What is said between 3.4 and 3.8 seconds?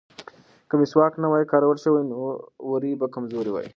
وې.